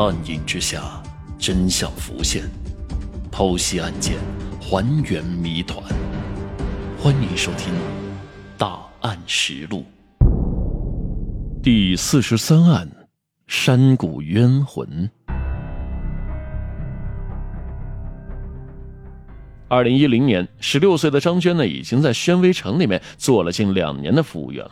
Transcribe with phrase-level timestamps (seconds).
[0.00, 1.02] 暗影之下，
[1.40, 2.44] 真相浮现，
[3.32, 4.16] 剖析案件，
[4.60, 5.82] 还原谜团。
[6.96, 7.74] 欢迎收听
[8.56, 9.84] 《大案实录》
[11.60, 12.88] 第四十三案：
[13.48, 15.10] 山谷冤魂。
[19.66, 24.70] 二零一零年，十六岁的张娟呢，已经在宣威城里面做了近两年的服务员了。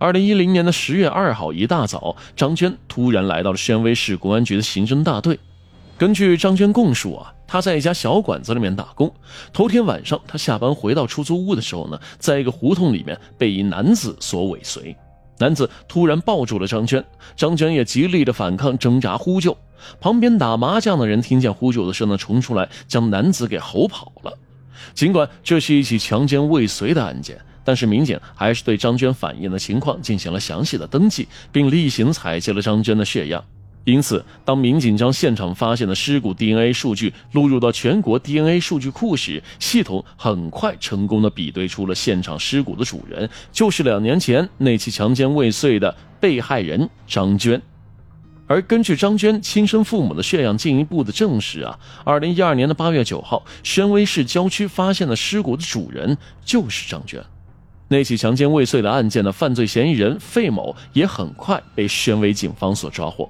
[0.00, 5.36] 二零一零年的十月二号一大早，张娟突然来到了宣威市公安局的刑侦大队。
[5.98, 9.12] 根据张娟供述啊，她在一家小馆子里面打工。
[9.52, 14.96] 头天晚上，她下班回到出租屋的时候呢，在一个胡同里面被一男子所尾随。
[15.38, 17.04] 男子突然抱住了张娟，
[17.34, 19.56] 张娟也极力的反抗、挣扎、呼救。
[20.00, 24.32] 旁边打麻将的人听见呼救的声呢，冲出来将男子给吼跑了。
[24.94, 27.36] 尽管这是一起强奸未遂的案件。
[27.68, 33.44] 但是民警还是对张娟反映的情况进行了详细的登记，并例行采集了张娟的血样。
[33.84, 47.60] 因此，当民警将现场发现的尸骨 DNA 数据录入到全国 DNA 数据库时，系统很快成功的比对出了现场尸骨的主人就是两年前那起强奸未遂的被害人张娟。
[48.46, 56.16] 而根据张娟亲生父母的血样进一步的证实啊，二零一二年的八月九号，宣威市郊区发现的尸骨的主人
[56.46, 57.22] 就是张娟。
[57.88, 63.28] 那起强奸未遂的案件的犯罪嫌疑人费某也很快被宣威警方所抓获。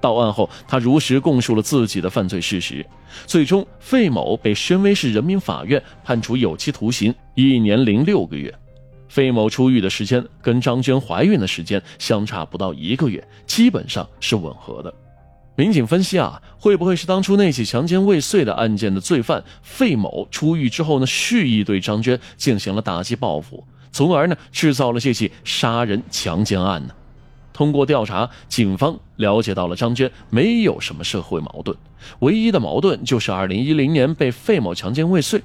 [0.00, 2.86] 到案后，他如实供述了自己的犯罪事实。
[3.26, 8.54] 最终，费某被宣威市人民法院判处有期徒刑一年零六个月。
[9.08, 14.94] 费某出狱的时间跟张娟怀孕的时间相差不到一个月，基本上是吻合的。
[15.56, 23.64] 民警分析啊，会不会是当初那起强奸未遂的案件的罪犯费某出狱之后呢，蓄意对张娟进行了打击报复？
[23.96, 26.92] 从而呢，制造了这起杀人强奸案呢。
[27.54, 31.74] 通过调查，警方了解到了张娟没有什么社会矛盾，
[32.18, 35.42] 唯一的矛盾就是2010年被费某强奸未遂。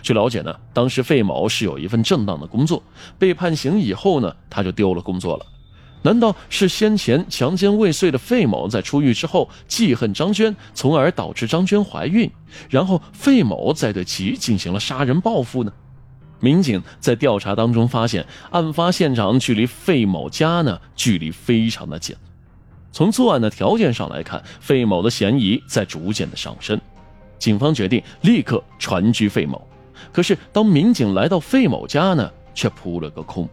[0.00, 2.82] 据了解呢，当时费某是有一份正当的工作，
[3.18, 5.44] 被判刑以后呢，他就丢了工作了。
[6.00, 12.30] 难道是先前强奸未遂的费某在出狱之后记恨张娟，从而导致张娟怀孕，
[12.70, 15.70] 然后费某再对其进行了杀人报复呢？
[16.40, 22.16] 民警在调查当中发现，案发现场距离费某家呢距离非常的近。
[22.92, 26.80] 从作案的条件上来看，费某的嫌疑在逐渐的上升。
[27.38, 29.64] 警方决定立刻传居费某。
[30.12, 33.48] 可是当民警来到费某家呢，却扑了个空。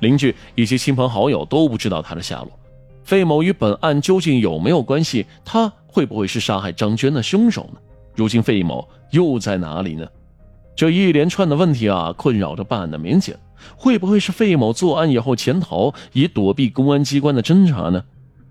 [0.00, 2.50] 邻居以及亲朋好友都不知道他的下落。
[3.04, 5.26] 费某与本案究竟有没有关系？
[5.44, 7.78] 他会不会是杀害张娟的凶手呢？
[8.16, 10.06] 如今费某又在哪里呢？
[10.74, 13.34] 这一连串的问题啊，困扰着办案的民警。
[13.76, 18.02] 会不会是费某作案以后潜逃，以躲避公安机关的侦查呢？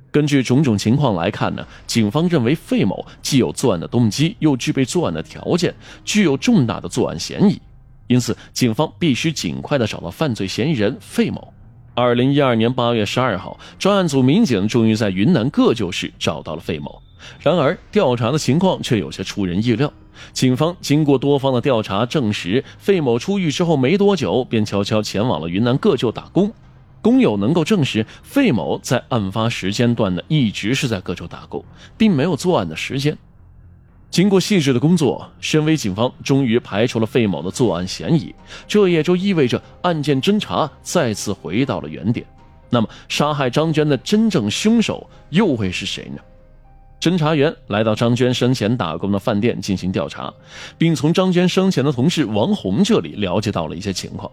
[0.10, 5.74] 根据种种情况来看呢，警方认为费某既有作案的动机，又具备作案的条件，
[6.06, 7.62] 具有重大的作案嫌疑。
[8.08, 11.54] 因此，警方必须尽快的找到犯罪嫌疑人费某。
[11.94, 17.02] 二零一二年八月十二号，专案组民警终于在云南个旧市找到了费某。
[17.40, 19.92] 然而，调查的情况却有些出人意料。
[20.34, 26.52] 警方经过多方的调查，证实费某出狱之后没多久，便悄悄前往了云南个旧打工。
[27.02, 31.66] 工友能够证实，费某在案发时间段呢，一直是在各州打工，
[31.98, 33.18] 并没有作案的时间。
[34.12, 38.36] 经过细致的工作，深威警方终于排除了费某的作案嫌疑，
[38.68, 42.24] 这也就意味着案件侦查再次回到了原点。
[42.70, 46.22] 那么，杀害张娟的真正凶手又会是谁呢？
[47.02, 50.32] 侦查员来到张娟生前打工的饭店进行调查，
[50.78, 54.32] 并从张娟生前的同事王红这里了解到了一些情况。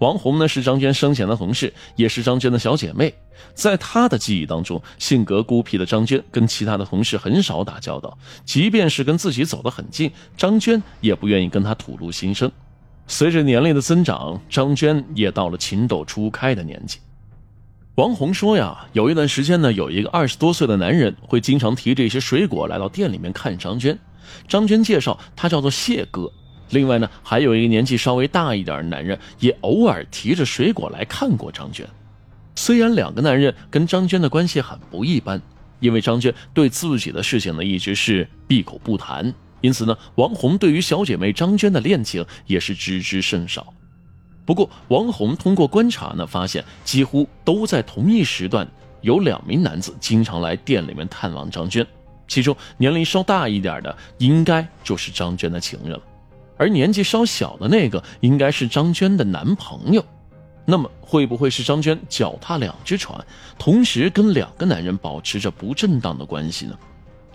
[0.00, 3.14] 王红呢是张娟生前的同事，也是张娟的小姐妹。
[3.54, 12.50] 在她的记忆当中，性格孤僻的张娟跟其他的同事很少打交道，即便是跟自己走得很近，张娟也不愿意跟她吐露心声。
[13.06, 16.98] 随着年龄的增长，张娟也到了情窦初开的年纪。
[17.98, 23.98] 王红说呀，有一段时间呢，有一个二十多岁的男人会经常提着一些水果来到店里面看张娟。
[24.46, 26.30] 张娟介绍他叫做谢哥。
[26.70, 31.84] 另外呢，还有一个年纪稍微大一点的男人也偶尔提着水果来看过张娟。
[32.54, 35.42] 虽然两个男人跟张娟的关系很不一般，
[35.80, 43.74] 因为张娟对自己的事情呢一直是闭口不谈，因此呢，王红对于小姐妹张娟的恋情也是知之甚少。
[44.48, 48.66] 不过，王红通过观察呢，发现几乎都在同一时段，
[49.02, 51.86] 有两名男子经常来店里面探望张娟。
[52.26, 56.00] 其中年龄稍大一点的，应该就是张娟的情人了；
[56.56, 60.02] 而年纪稍小的那个，应该是张娟的男朋友。
[60.64, 63.22] 那么，会不会是张娟脚踏两只船，
[63.58, 66.74] 同时跟两个男人保持着不正当的关系呢？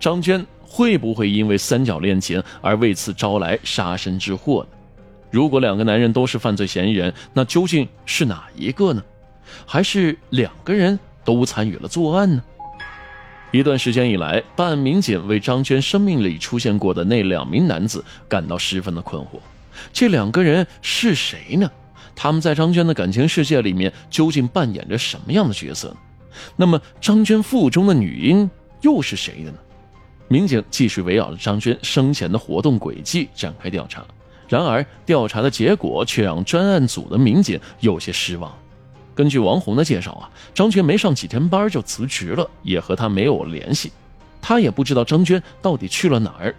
[0.00, 4.76] 张娟会不会因为三角恋情而为此招来杀身之祸呢？
[5.34, 9.02] 如果两个男人都是犯罪嫌疑人，那究竟是哪一个呢？
[9.66, 12.40] 还是两个人都参与了作案呢？
[13.50, 19.40] 一段时间以来，办案民警为张娟生命里出现过的那两名男子感到十分的困惑。
[19.92, 21.68] 这两个人是谁呢？
[22.14, 25.96] 他们在张娟的感情世界里面究竟扮演着什么样的角色呢？
[26.54, 28.48] 那么，张娟腹中的女婴
[28.82, 29.58] 又是谁的呢？
[30.28, 34.04] 民警继续围绕着张娟生前的活动轨迹展开调查。
[34.54, 38.56] 然而，调查的结果却让专案组的民警有些失望。
[39.12, 43.90] 根据王红的介绍啊，张娟没上几天班就辞职了，也和他没有联系，
[44.40, 46.54] 他也不知道张娟到底去了哪儿。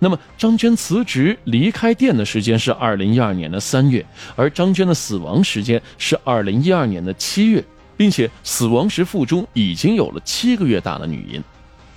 [0.00, 4.04] 那么，张娟辞职离开店的时间是二零一二年的三月，
[4.34, 7.62] 而张娟的死亡时间是二零一二年的七月，
[7.96, 11.42] 并且死亡时腹中已经有了七个月大的女婴，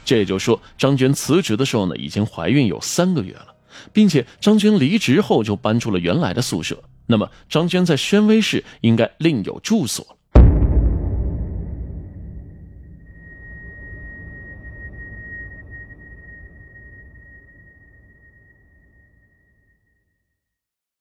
[0.03, 3.50] 这也就是说，张娟辞职的时候呢，已经怀孕有三个月了，
[3.91, 6.83] 并且张娟离职后就搬出了原来的宿舍。
[7.07, 10.17] 那么，张娟在宣威市应该另有住所。